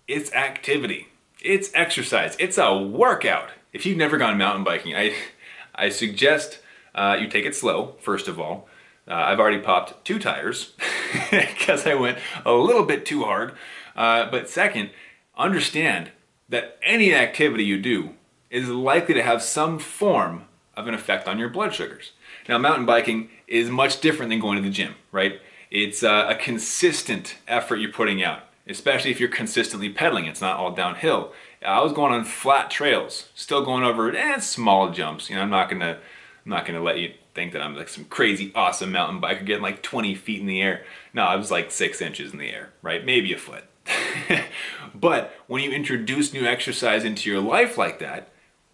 It's 0.08 0.32
activity. 0.32 1.08
It's 1.42 1.70
exercise. 1.74 2.34
It's 2.38 2.58
a 2.58 2.76
workout. 2.76 3.50
If 3.74 3.84
you've 3.84 3.98
never 3.98 4.16
gone 4.16 4.38
mountain 4.38 4.64
biking, 4.64 4.96
I, 4.96 5.14
I 5.74 5.90
suggest 5.90 6.60
uh, 6.94 7.18
you 7.20 7.28
take 7.28 7.44
it 7.44 7.54
slow, 7.54 7.96
first 8.00 8.26
of 8.26 8.40
all. 8.40 8.68
Uh, 9.06 9.14
I've 9.14 9.40
already 9.40 9.60
popped 9.60 10.04
two 10.04 10.18
tires 10.18 10.72
because 11.30 11.86
I 11.86 11.94
went 11.94 12.18
a 12.44 12.52
little 12.52 12.84
bit 12.84 13.06
too 13.06 13.24
hard. 13.24 13.54
Uh, 13.94 14.30
but 14.30 14.48
second, 14.48 14.90
understand 15.38 16.10
that 16.48 16.78
any 16.82 17.14
activity 17.14 17.64
you 17.64 17.80
do 17.80 18.10
is 18.50 18.68
likely 18.68 19.14
to 19.14 19.22
have 19.22 19.42
some 19.42 19.78
form 19.78 20.44
of 20.76 20.86
an 20.86 20.94
effect 20.94 21.28
on 21.28 21.38
your 21.38 21.48
blood 21.48 21.74
sugars. 21.74 22.12
Now, 22.48 22.58
mountain 22.58 22.86
biking 22.86 23.30
is 23.46 23.68
much 23.68 24.00
different 24.00 24.30
than 24.30 24.40
going 24.40 24.56
to 24.56 24.62
the 24.62 24.74
gym, 24.74 24.94
right? 25.12 25.40
It's 25.70 26.02
uh, 26.02 26.26
a 26.28 26.34
consistent 26.34 27.36
effort 27.46 27.76
you're 27.76 27.92
putting 27.92 28.22
out, 28.22 28.40
especially 28.66 29.10
if 29.10 29.20
you're 29.20 29.28
consistently 29.28 29.90
pedaling. 29.90 30.26
It's 30.26 30.40
not 30.40 30.56
all 30.56 30.72
downhill. 30.72 31.32
I 31.64 31.82
was 31.82 31.92
going 31.92 32.12
on 32.12 32.24
flat 32.24 32.70
trails, 32.70 33.28
still 33.34 33.64
going 33.64 33.84
over 33.84 34.14
eh, 34.14 34.38
small 34.38 34.90
jumps. 34.90 35.28
You 35.28 35.36
know, 35.36 35.42
I'm 35.42 35.50
not 35.50 35.68
gonna, 35.68 35.98
I'm 36.44 36.50
not 36.50 36.64
gonna 36.64 36.82
let 36.82 36.98
you 36.98 37.12
think 37.34 37.52
that 37.52 37.62
I'm 37.62 37.76
like 37.76 37.88
some 37.88 38.04
crazy 38.04 38.52
awesome 38.54 38.92
mountain 38.92 39.20
biker 39.20 39.44
getting 39.44 39.62
like 39.62 39.82
20 39.82 40.14
feet 40.14 40.40
in 40.40 40.46
the 40.46 40.62
air. 40.62 40.84
No, 41.12 41.22
I 41.22 41.36
was 41.36 41.50
like 41.50 41.70
six 41.70 42.00
inches 42.00 42.32
in 42.32 42.38
the 42.38 42.50
air, 42.50 42.70
right? 42.80 43.04
Maybe 43.04 43.32
a 43.32 43.38
foot. 43.38 43.64
but 44.94 45.34
when 45.46 45.62
you 45.62 45.70
introduce 45.70 46.32
new 46.32 46.44
exercise 46.44 47.04
into 47.04 47.30
your 47.30 47.40
life 47.40 47.78
like 47.78 47.98
that, 47.98 48.30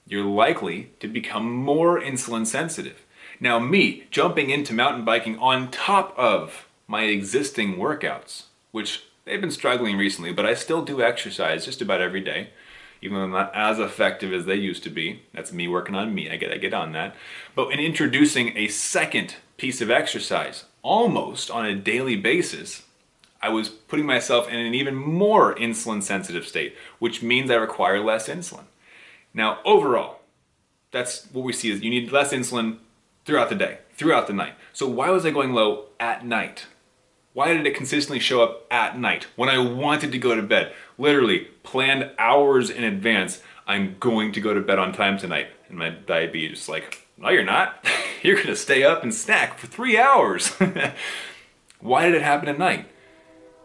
you're 0.06 0.24
likely 0.24 0.90
to 1.00 1.08
become 1.08 1.50
more 1.50 2.00
insulin 2.00 2.46
sensitive. 2.46 3.04
Now, 3.40 3.58
me 3.58 4.04
jumping 4.10 4.50
into 4.50 4.74
mountain 4.74 5.04
biking 5.04 5.38
on 5.38 5.70
top 5.70 6.14
of 6.16 6.68
my 6.86 7.04
existing 7.04 7.76
workouts, 7.76 8.44
which 8.70 9.04
they've 9.24 9.40
been 9.40 9.50
struggling 9.50 9.96
recently, 9.96 10.32
but 10.32 10.46
I 10.46 10.54
still 10.54 10.84
do 10.84 11.02
exercise 11.02 11.64
just 11.64 11.82
about 11.82 12.00
every 12.00 12.20
day, 12.20 12.50
even 13.00 13.16
though 13.16 13.24
I'm 13.24 13.30
not 13.30 13.54
as 13.54 13.78
effective 13.78 14.32
as 14.32 14.46
they 14.46 14.56
used 14.56 14.82
to 14.84 14.90
be. 14.90 15.22
That's 15.32 15.52
me 15.52 15.68
working 15.68 15.94
on 15.94 16.14
me. 16.14 16.30
I 16.30 16.36
get 16.36 16.52
I 16.52 16.58
get 16.58 16.74
on 16.74 16.92
that. 16.92 17.16
But 17.54 17.72
in 17.72 17.80
introducing 17.80 18.56
a 18.56 18.68
second 18.68 19.36
piece 19.56 19.80
of 19.80 19.90
exercise 19.90 20.64
almost 20.82 21.50
on 21.50 21.64
a 21.64 21.74
daily 21.74 22.16
basis, 22.16 22.82
I 23.44 23.50
was 23.50 23.68
putting 23.68 24.06
myself 24.06 24.48
in 24.48 24.58
an 24.58 24.72
even 24.72 24.94
more 24.94 25.54
insulin 25.54 26.02
sensitive 26.02 26.46
state, 26.46 26.74
which 26.98 27.22
means 27.22 27.50
I 27.50 27.56
require 27.56 28.00
less 28.00 28.26
insulin. 28.26 28.64
Now, 29.34 29.58
overall, 29.66 30.20
that's 30.92 31.26
what 31.26 31.44
we 31.44 31.52
see 31.52 31.70
is 31.70 31.82
you 31.82 31.90
need 31.90 32.10
less 32.10 32.32
insulin 32.32 32.78
throughout 33.26 33.50
the 33.50 33.54
day, 33.54 33.80
throughout 33.96 34.28
the 34.28 34.32
night. 34.32 34.54
So 34.72 34.88
why 34.88 35.10
was 35.10 35.26
I 35.26 35.30
going 35.30 35.52
low 35.52 35.88
at 36.00 36.24
night? 36.24 36.68
Why 37.34 37.52
did 37.52 37.66
it 37.66 37.76
consistently 37.76 38.18
show 38.18 38.42
up 38.42 38.66
at 38.70 38.98
night 38.98 39.26
when 39.36 39.50
I 39.50 39.58
wanted 39.58 40.10
to 40.12 40.18
go 40.18 40.34
to 40.34 40.42
bed? 40.42 40.72
Literally 40.96 41.48
planned 41.64 42.12
hours 42.18 42.70
in 42.70 42.82
advance. 42.82 43.42
I'm 43.66 43.96
going 44.00 44.32
to 44.32 44.40
go 44.40 44.54
to 44.54 44.60
bed 44.62 44.78
on 44.78 44.94
time 44.94 45.18
tonight. 45.18 45.48
And 45.68 45.76
my 45.76 45.90
diabetes 45.90 46.62
is 46.62 46.68
like, 46.70 47.06
no, 47.18 47.28
you're 47.28 47.44
not. 47.44 47.84
you're 48.22 48.36
going 48.36 48.46
to 48.46 48.56
stay 48.56 48.84
up 48.84 49.02
and 49.02 49.12
snack 49.12 49.58
for 49.58 49.66
three 49.66 49.98
hours. 49.98 50.48
Why 51.80 52.06
did 52.06 52.14
it 52.14 52.22
happen 52.22 52.48
at 52.48 52.58
night? 52.58 52.88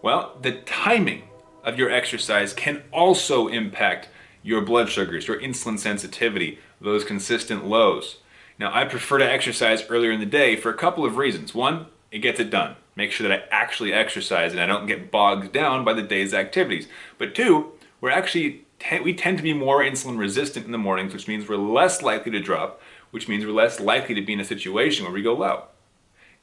Well, 0.01 0.37
the 0.41 0.53
timing 0.61 1.23
of 1.63 1.77
your 1.77 1.91
exercise 1.91 2.53
can 2.53 2.83
also 2.91 3.47
impact 3.47 4.07
your 4.41 4.61
blood 4.61 4.89
sugars, 4.89 5.27
your 5.27 5.39
insulin 5.41 5.77
sensitivity, 5.77 6.59
those 6.79 7.03
consistent 7.03 7.65
lows. 7.65 8.17
Now, 8.57 8.73
I 8.73 8.85
prefer 8.85 9.17
to 9.17 9.29
exercise 9.29 9.83
earlier 9.89 10.11
in 10.11 10.19
the 10.19 10.25
day 10.25 10.55
for 10.55 10.69
a 10.69 10.77
couple 10.77 11.05
of 11.05 11.17
reasons. 11.17 11.53
One, 11.53 11.87
it 12.11 12.19
gets 12.19 12.39
it 12.39 12.49
done. 12.49 12.75
Make 12.95 13.11
sure 13.11 13.27
that 13.27 13.39
I 13.39 13.43
actually 13.51 13.93
exercise 13.93 14.51
and 14.51 14.61
I 14.61 14.65
don't 14.65 14.87
get 14.87 15.11
bogged 15.11 15.53
down 15.53 15.85
by 15.85 15.93
the 15.93 16.01
day's 16.01 16.33
activities. 16.33 16.87
But 17.17 17.35
two, 17.35 17.73
we're 18.01 18.09
actually 18.09 18.65
we 19.03 19.13
tend 19.13 19.37
to 19.37 19.43
be 19.43 19.53
more 19.53 19.81
insulin 19.81 20.17
resistant 20.17 20.65
in 20.65 20.71
the 20.71 20.77
mornings, 20.77 21.13
which 21.13 21.27
means 21.27 21.47
we're 21.47 21.57
less 21.57 22.01
likely 22.01 22.31
to 22.31 22.39
drop, 22.39 22.81
which 23.11 23.27
means 23.27 23.45
we're 23.45 23.51
less 23.51 23.79
likely 23.79 24.15
to 24.15 24.21
be 24.21 24.33
in 24.33 24.39
a 24.39 24.45
situation 24.45 25.03
where 25.03 25.13
we 25.13 25.21
go 25.21 25.33
low. 25.33 25.63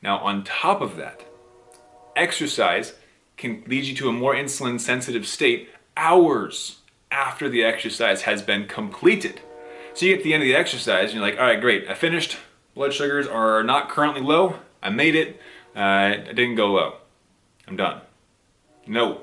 Now, 0.03 0.19
on 0.19 0.45
top 0.45 0.83
of 0.83 0.97
that, 0.97 1.25
exercise 2.15 2.93
can 3.37 3.63
lead 3.67 3.85
you 3.85 3.95
to 3.97 4.09
a 4.09 4.13
more 4.13 4.35
insulin 4.35 4.81
sensitive 4.81 5.27
state 5.27 5.69
hours 5.97 6.81
after 7.11 7.49
the 7.49 7.65
exercise 7.65 8.23
has 8.23 8.43
been 8.43 8.67
completed. 8.67 9.41
So 9.95 10.07
you 10.07 10.13
get 10.13 10.23
to 10.23 10.25
the 10.25 10.35
end 10.35 10.43
of 10.43 10.47
the 10.47 10.57
exercise 10.57 11.11
and 11.11 11.15
you're 11.15 11.23
like, 11.23 11.39
all 11.39 11.47
right, 11.47 11.61
great, 11.61 11.89
I 11.89 11.95
finished. 11.95 12.37
Blood 12.75 12.93
sugars 12.93 13.27
are 13.27 13.63
not 13.63 13.89
currently 13.89 14.21
low. 14.21 14.57
I 14.83 14.91
made 14.91 15.15
it. 15.15 15.41
Uh, 15.75 15.81
I 15.81 16.17
didn't 16.35 16.57
go 16.57 16.73
low. 16.73 16.97
I'm 17.67 17.77
done. 17.77 18.01
No, 18.87 19.23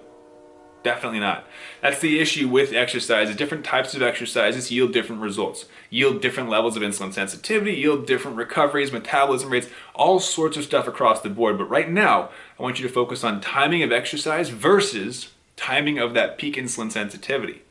Definitely 0.84 1.22
not. 1.22 1.48
That's 1.82 2.02
the 2.02 2.20
issue 2.20 2.50
with 2.50 2.74
exercise. 2.74 3.34
Different 3.38 3.64
types 3.64 3.96
of 3.96 4.02
exercises 4.02 4.70
yield 4.70 4.92
different 4.92 5.22
results, 5.22 5.66
yield 5.90 6.22
different 6.22 6.50
levels 6.50 6.76
of 6.76 6.84
insulin 6.84 7.14
sensitivity, 7.14 7.72
yield 7.76 8.06
different 8.06 8.36
recoveries, 8.36 8.92
metabolism 8.92 9.50
rates, 9.50 9.70
all 9.96 10.20
sorts 10.20 10.58
of 10.58 10.66
stuff 10.66 10.86
across 10.86 11.22
the 11.22 11.30
board. 11.30 11.58
But 11.58 11.70
right 11.70 11.90
now, 11.90 12.32
I 12.64 12.66
want 12.66 12.80
you 12.80 12.88
to 12.88 12.94
focus 12.94 13.26
on 13.26 13.42
timing 13.42 13.84
of 13.84 13.92
exercise 13.92 14.48
versus 14.48 15.34
timing 15.58 16.00
of 16.00 16.14
that 16.14 16.38
peak 16.38 16.56
insulin 16.56 16.90
sensitivity. 16.90 17.62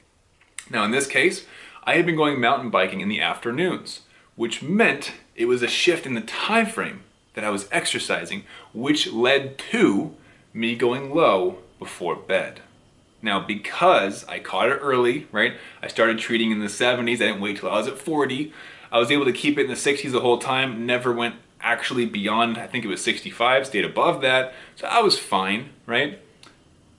Now, 0.69 0.85
in 0.85 0.91
this 0.91 1.07
case, 1.07 1.47
I 1.85 1.95
had 1.95 2.05
been 2.05 2.15
going 2.15 2.39
mountain 2.39 2.69
biking 2.69 3.01
in 3.01 3.09
the 3.09 3.19
afternoons, 3.19 4.03
which 4.37 4.63
meant 4.63 5.13
it 5.35 5.47
was 5.47 5.63
a 5.63 5.67
shift 5.67 6.05
in 6.05 6.13
the 6.13 6.21
time 6.21 6.67
frame 6.67 7.05
that 7.33 7.43
I 7.43 7.49
was 7.49 7.71
exercising, 7.73 8.45
which 8.75 9.11
led 9.11 9.57
to 9.71 10.15
me 10.53 10.77
going 10.77 11.15
low 11.15 11.61
before 11.79 12.15
bed. 12.15 12.61
Now, 13.23 13.41
because 13.41 14.27
I 14.29 14.41
caught 14.41 14.69
it 14.69 14.79
early, 14.83 15.27
right? 15.33 15.55
I 15.81 15.89
started 15.89 16.19
treating 16.19 16.51
in 16.51 16.61
the 16.61 16.67
70s. 16.67 17.15
I 17.15 17.29
didn't 17.29 17.41
wait 17.41 17.57
till 17.57 17.71
I 17.71 17.79
was 17.79 17.89
at 17.89 17.97
40. 17.97 18.53
I 18.93 18.99
was 18.99 19.11
able 19.11 19.25
to 19.25 19.33
keep 19.33 19.57
it 19.57 19.63
in 19.63 19.69
the 19.69 19.75
60s 19.75 20.13
the 20.13 20.21
whole 20.21 20.37
time. 20.37 20.85
Never 20.85 21.15
went 21.15 21.37
actually 21.63 22.07
beyond, 22.07 22.59
I 22.59 22.67
think 22.67 22.85
it 22.85 22.89
was 22.89 23.03
65, 23.03 23.67
stayed 23.67 23.85
above 23.85 24.21
that. 24.23 24.53
So 24.77 24.87
I 24.87 25.01
was 25.01 25.19
fine, 25.19 25.71
right? 25.87 26.19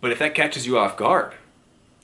But 0.01 0.11
if 0.11 0.19
that 0.19 0.35
catches 0.35 0.65
you 0.65 0.77
off 0.77 0.97
guard, 0.97 1.33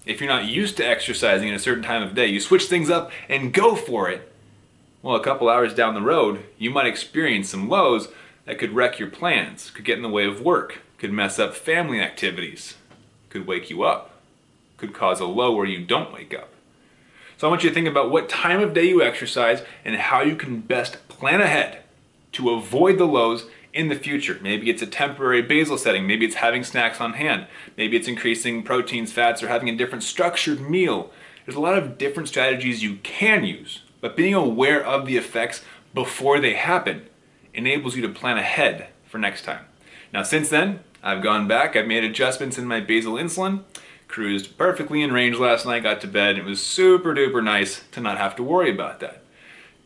if 0.05 0.19
you're 0.19 0.29
not 0.29 0.45
used 0.45 0.77
to 0.77 0.87
exercising 0.87 1.49
at 1.49 1.55
a 1.55 1.59
certain 1.59 1.83
time 1.83 2.03
of 2.03 2.15
day, 2.15 2.27
you 2.27 2.39
switch 2.39 2.65
things 2.65 2.89
up 2.89 3.11
and 3.27 3.53
go 3.53 3.75
for 3.75 4.09
it. 4.09 4.31
Well, 5.01 5.15
a 5.15 5.23
couple 5.23 5.49
hours 5.49 5.73
down 5.73 5.93
the 5.93 6.01
road, 6.01 6.43
you 6.57 6.69
might 6.69 6.87
experience 6.87 7.49
some 7.49 7.69
lows 7.69 8.09
that 8.45 8.57
could 8.57 8.73
wreck 8.73 8.99
your 8.99 9.09
plans, 9.09 9.71
could 9.71 9.85
get 9.85 9.97
in 9.97 10.03
the 10.03 10.09
way 10.09 10.25
of 10.25 10.41
work, 10.41 10.79
could 10.97 11.13
mess 11.13 11.39
up 11.39 11.53
family 11.53 12.01
activities, 12.01 12.75
could 13.29 13.47
wake 13.47 13.69
you 13.69 13.83
up, 13.83 14.21
could 14.77 14.93
cause 14.93 15.19
a 15.19 15.25
low 15.25 15.53
where 15.53 15.65
you 15.65 15.85
don't 15.85 16.13
wake 16.13 16.33
up. 16.33 16.49
So 17.37 17.47
I 17.47 17.49
want 17.49 17.63
you 17.63 17.69
to 17.69 17.73
think 17.73 17.87
about 17.87 18.11
what 18.11 18.27
time 18.27 18.59
of 18.59 18.73
day 18.73 18.89
you 18.89 19.01
exercise 19.01 19.61
and 19.85 19.95
how 19.95 20.21
you 20.21 20.35
can 20.35 20.59
best 20.59 21.07
plan 21.07 21.39
ahead 21.39 21.83
to 22.33 22.51
avoid 22.51 22.97
the 22.97 23.05
lows 23.05 23.45
in 23.73 23.89
the 23.89 23.95
future. 23.95 24.39
Maybe 24.41 24.69
it's 24.69 24.81
a 24.81 24.87
temporary 24.87 25.41
basal 25.41 25.77
setting, 25.77 26.07
maybe 26.07 26.25
it's 26.25 26.35
having 26.35 26.63
snacks 26.63 26.99
on 26.99 27.13
hand, 27.13 27.47
maybe 27.77 27.97
it's 27.97 28.07
increasing 28.07 28.63
proteins, 28.63 29.11
fats, 29.11 29.43
or 29.43 29.47
having 29.47 29.69
a 29.69 29.75
different 29.75 30.03
structured 30.03 30.61
meal. 30.61 31.11
There's 31.45 31.57
a 31.57 31.61
lot 31.61 31.77
of 31.77 31.97
different 31.97 32.29
strategies 32.29 32.83
you 32.83 32.97
can 32.97 33.43
use, 33.43 33.81
but 34.01 34.15
being 34.15 34.33
aware 34.33 34.83
of 34.83 35.05
the 35.05 35.17
effects 35.17 35.63
before 35.93 36.39
they 36.39 36.53
happen 36.53 37.07
enables 37.53 37.95
you 37.95 38.01
to 38.03 38.09
plan 38.09 38.37
ahead 38.37 38.87
for 39.05 39.17
next 39.17 39.43
time. 39.43 39.65
Now, 40.13 40.23
since 40.23 40.49
then, 40.49 40.81
I've 41.01 41.23
gone 41.23 41.47
back, 41.47 41.75
I've 41.75 41.87
made 41.87 42.03
adjustments 42.03 42.57
in 42.57 42.65
my 42.65 42.79
basal 42.79 43.13
insulin, 43.13 43.63
cruised 44.07 44.57
perfectly 44.57 45.01
in 45.01 45.13
range 45.13 45.37
last 45.37 45.65
night, 45.65 45.83
got 45.83 46.01
to 46.01 46.07
bed. 46.07 46.37
It 46.37 46.43
was 46.43 46.63
super 46.63 47.13
duper 47.13 47.43
nice 47.43 47.83
to 47.91 48.01
not 48.01 48.17
have 48.17 48.35
to 48.37 48.43
worry 48.43 48.71
about 48.71 48.99
that. 48.99 49.23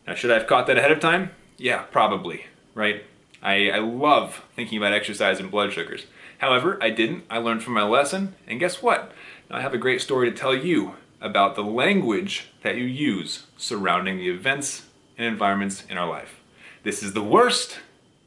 Now, 0.06 0.14
should 0.14 0.30
I 0.30 0.34
have 0.34 0.46
caught 0.46 0.66
that 0.66 0.78
ahead 0.78 0.92
of 0.92 1.00
time? 1.00 1.30
Yeah, 1.64 1.84
probably, 1.84 2.44
right? 2.74 3.04
I, 3.42 3.70
I 3.70 3.78
love 3.78 4.44
thinking 4.54 4.76
about 4.76 4.92
exercise 4.92 5.40
and 5.40 5.50
blood 5.50 5.72
sugars. 5.72 6.04
However, 6.36 6.76
I 6.82 6.90
didn't. 6.90 7.24
I 7.30 7.38
learned 7.38 7.62
from 7.62 7.72
my 7.72 7.84
lesson, 7.84 8.34
and 8.46 8.60
guess 8.60 8.82
what? 8.82 9.12
Now 9.48 9.56
I 9.56 9.60
have 9.62 9.72
a 9.72 9.78
great 9.78 10.02
story 10.02 10.30
to 10.30 10.36
tell 10.36 10.54
you 10.54 10.96
about 11.22 11.54
the 11.54 11.64
language 11.64 12.50
that 12.60 12.76
you 12.76 12.84
use 12.84 13.46
surrounding 13.56 14.18
the 14.18 14.28
events 14.28 14.82
and 15.16 15.26
environments 15.26 15.86
in 15.88 15.96
our 15.96 16.06
life. 16.06 16.38
This 16.82 17.02
is 17.02 17.14
the 17.14 17.24
worst 17.24 17.78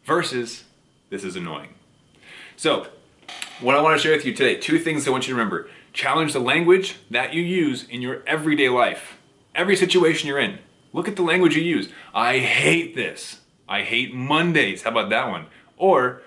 versus 0.03 0.63
this 1.11 1.23
is 1.23 1.35
annoying. 1.35 1.75
So, 2.55 2.87
what 3.61 3.75
I 3.75 3.83
want 3.83 3.95
to 3.95 4.01
share 4.01 4.15
with 4.15 4.25
you 4.25 4.33
today, 4.33 4.55
two 4.55 4.79
things 4.79 5.07
I 5.07 5.11
want 5.11 5.27
you 5.27 5.35
to 5.35 5.37
remember. 5.37 5.69
Challenge 5.93 6.33
the 6.33 6.39
language 6.39 6.95
that 7.11 7.35
you 7.35 7.43
use 7.43 7.83
in 7.87 8.01
your 8.01 8.23
everyday 8.25 8.69
life. 8.69 9.19
Every 9.53 9.75
situation 9.75 10.27
you're 10.27 10.39
in. 10.39 10.57
Look 10.93 11.07
at 11.07 11.15
the 11.15 11.23
language 11.23 11.55
you 11.55 11.63
use. 11.63 11.89
I 12.13 12.39
hate 12.39 12.95
this. 12.95 13.41
I 13.67 13.81
hate 13.81 14.13
Mondays. 14.13 14.83
How 14.83 14.91
about 14.91 15.09
that 15.09 15.29
one? 15.29 15.47
Or, 15.77 16.21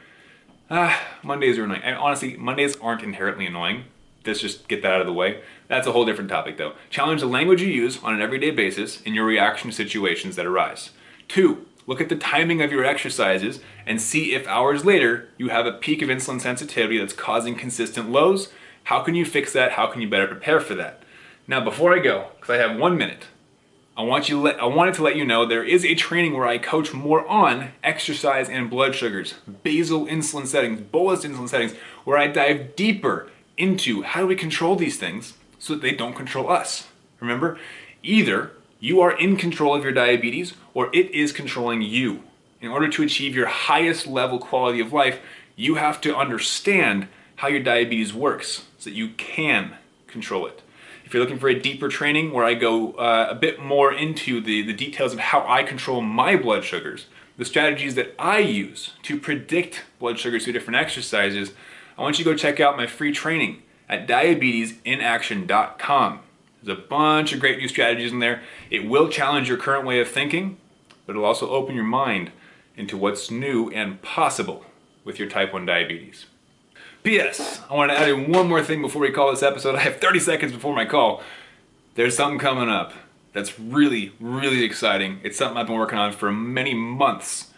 ah, 0.71 1.01
Mondays 1.23 1.59
are 1.59 1.65
annoying. 1.65 1.83
And 1.83 1.97
honestly, 1.97 2.37
Mondays 2.37 2.77
aren't 2.77 3.03
inherently 3.03 3.47
annoying. 3.47 3.85
Let's 4.25 4.41
just 4.41 4.69
get 4.69 4.83
that 4.83 4.93
out 4.93 5.01
of 5.01 5.07
the 5.07 5.13
way. 5.13 5.43
That's 5.69 5.87
a 5.87 5.93
whole 5.93 6.05
different 6.05 6.31
topic 6.31 6.59
though. 6.59 6.75
Challenge 6.91 7.23
the 7.23 7.27
language 7.27 7.63
you 7.63 7.69
use 7.69 8.03
on 8.03 8.15
an 8.15 8.21
everyday 8.21 8.51
basis 8.51 9.01
in 9.01 9.15
your 9.15 9.25
reaction 9.25 9.71
to 9.71 9.77
situations 9.77 10.37
that 10.37 10.47
arise. 10.47 10.91
Two, 11.27 11.67
look 11.87 12.01
at 12.01 12.11
the 12.11 12.17
timing 12.17 12.61
of 12.61 12.71
your 12.71 12.85
exercises 12.85 13.61
and 13.87 14.01
see 14.01 14.35
if 14.35 14.47
hours 14.47 14.85
later 14.85 15.29
you 15.39 15.49
have 15.49 15.65
a 15.65 15.73
peak 15.73 16.03
of 16.03 16.11
insulin 16.11 16.41
sensitivity 16.41 16.99
that's 16.99 17.15
causing 17.15 17.55
consistent 17.55 18.11
lows. 18.11 18.53
How 18.85 19.01
can 19.01 19.15
you 19.15 19.25
fix 19.25 19.53
that? 19.55 19.73
How 19.73 19.87
can 19.87 20.03
you 20.03 20.09
better 20.09 20.27
prepare 20.27 20.61
for 20.61 20.75
that? 20.75 21.03
Now, 21.47 21.65
before 21.65 21.95
I 21.95 22.01
go, 22.01 22.29
because 22.37 22.51
I 22.51 22.59
have 22.59 22.79
one 22.79 22.99
minute, 22.99 23.27
I 24.01 24.03
want 24.03 24.31
you 24.31 24.41
let, 24.41 24.59
I 24.59 24.65
wanted 24.65 24.95
to 24.95 25.03
let 25.03 25.17
you 25.17 25.27
know 25.27 25.45
there 25.45 25.63
is 25.63 25.85
a 25.85 25.95
training 25.95 26.33
where 26.33 26.47
I 26.47 26.57
coach 26.57 26.95
more 26.95 27.29
on 27.29 27.73
exercise 27.85 28.49
and 28.49 28.71
blood 28.71 28.95
sugars, 28.95 29.35
basal 29.63 30.07
insulin 30.07 30.47
settings, 30.47 30.81
bolus 30.81 31.23
insulin 31.23 31.51
settings, 31.51 31.75
where 32.05 32.17
I 32.17 32.27
dive 32.27 32.77
deeper 32.77 33.29
into 33.59 34.01
how 34.01 34.21
do 34.21 34.27
we 34.27 34.37
control 34.37 34.75
these 34.75 34.97
things 34.97 35.35
so 35.59 35.75
that 35.75 35.83
they 35.83 35.93
don't 35.93 36.17
control 36.17 36.51
us. 36.51 36.89
Remember, 37.21 37.59
either 38.03 38.53
you 38.79 39.03
are 39.03 39.13
in 39.13 39.37
control 39.37 39.75
of 39.75 39.85
your 39.85 39.93
diabetes 39.93 40.55
or 40.73 40.89
it 40.95 41.11
is 41.11 41.31
controlling 41.31 41.83
you. 41.83 42.23
In 42.63 42.71
order 42.71 42.89
to 42.89 43.03
achieve 43.03 43.37
your 43.37 43.49
highest 43.49 44.07
level 44.07 44.39
quality 44.39 44.81
of 44.81 44.95
life, 44.95 45.21
you 45.57 45.75
have 45.75 46.01
to 46.01 46.17
understand 46.17 47.07
how 47.37 47.49
your 47.49 47.63
diabetes 47.63 48.15
works 48.15 48.65
so 48.79 48.89
that 48.89 48.97
you 48.97 49.11
can 49.11 49.77
control 50.07 50.47
it. 50.47 50.63
If 51.11 51.15
you're 51.15 51.25
looking 51.25 51.41
for 51.41 51.49
a 51.49 51.59
deeper 51.59 51.89
training 51.89 52.31
where 52.31 52.45
I 52.45 52.55
go 52.55 52.93
uh, 52.93 53.27
a 53.29 53.35
bit 53.35 53.59
more 53.59 53.93
into 53.93 54.41
the, 54.41 54.63
the 54.63 54.73
details 54.73 55.13
of 55.13 55.19
how 55.19 55.45
I 55.45 55.65
control 55.65 56.03
my 56.03 56.37
blood 56.37 56.63
sugars, 56.63 57.07
the 57.37 57.45
strategies 57.45 57.97
that 57.97 58.15
I 58.17 58.39
use 58.39 58.93
to 59.03 59.19
predict 59.19 59.83
blood 59.99 60.21
sugars 60.21 60.45
through 60.45 60.53
different 60.53 60.79
exercises, 60.79 61.53
I 61.99 62.03
want 62.03 62.21
you 62.21 62.25
to 62.25 62.31
go 62.31 62.37
check 62.37 62.61
out 62.61 62.77
my 62.77 62.87
free 62.87 63.11
training 63.11 63.65
at 63.89 64.07
diabetesinaction.com. 64.07 66.21
There's 66.63 66.79
a 66.79 66.81
bunch 66.81 67.33
of 67.33 67.41
great 67.41 67.59
new 67.59 67.67
strategies 67.67 68.13
in 68.13 68.21
there. 68.21 68.43
It 68.71 68.87
will 68.87 69.09
challenge 69.09 69.49
your 69.49 69.59
current 69.59 69.85
way 69.85 69.99
of 69.99 70.07
thinking, 70.07 70.59
but 71.07 71.17
it'll 71.17 71.25
also 71.25 71.51
open 71.51 71.75
your 71.75 71.83
mind 71.83 72.31
into 72.77 72.97
what's 72.97 73.33
new 73.33 73.69
and 73.71 74.01
possible 74.01 74.65
with 75.05 75.19
your 75.19 75.29
type 75.29 75.53
1 75.53 75.67
diabetes. 75.67 76.27
P.S. 77.03 77.63
I 77.71 77.75
want 77.75 77.91
to 77.91 77.99
add 77.99 78.11
in 78.11 78.31
one 78.31 78.47
more 78.49 78.63
thing 78.63 78.83
before 78.83 79.01
we 79.01 79.11
call 79.11 79.31
this 79.31 79.43
episode. 79.43 79.75
I 79.75 79.81
have 79.81 79.97
30 79.97 80.21
seconds 80.21 80.53
before 80.53 80.75
my 80.75 80.85
call. 80.85 81.23
There's 81.95 82.15
something 82.15 82.39
coming 82.39 82.69
up 82.69 82.93
that's 83.33 83.59
really, 83.59 84.13
really 84.21 84.65
exciting. 84.65 85.19
It's 85.23 85.39
something 85.39 85.57
I've 85.57 85.67
been 85.67 85.77
working 85.77 85.99
on 85.99 86.13
for 86.13 86.31
many 86.31 86.75
months. 86.75 87.53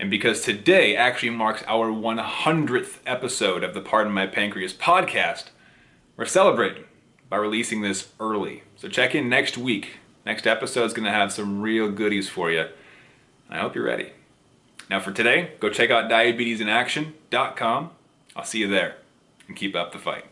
And 0.00 0.10
because 0.10 0.40
today 0.40 0.96
actually 0.96 1.30
marks 1.30 1.62
our 1.68 1.90
100th 1.90 2.98
episode 3.06 3.62
of 3.62 3.72
the 3.74 3.80
Pardon 3.80 4.12
My 4.12 4.26
Pancreas 4.26 4.72
podcast, 4.72 5.50
we're 6.16 6.26
celebrating 6.26 6.84
by 7.28 7.36
releasing 7.36 7.82
this 7.82 8.08
early. 8.18 8.64
So 8.76 8.88
check 8.88 9.14
in 9.14 9.28
next 9.28 9.56
week. 9.56 9.98
Next 10.26 10.46
episode 10.46 10.84
is 10.84 10.92
going 10.92 11.06
to 11.06 11.12
have 11.12 11.32
some 11.32 11.62
real 11.62 11.90
goodies 11.90 12.28
for 12.28 12.50
you. 12.50 12.66
I 13.48 13.58
hope 13.58 13.76
you're 13.76 13.84
ready. 13.84 14.10
Now 14.90 14.98
for 14.98 15.12
today, 15.12 15.52
go 15.60 15.70
check 15.70 15.90
out 15.90 16.10
diabetesinaction.com. 16.10 17.90
I'll 18.38 18.44
see 18.44 18.60
you 18.60 18.68
there 18.68 18.94
and 19.48 19.56
keep 19.56 19.74
up 19.74 19.90
the 19.90 19.98
fight. 19.98 20.24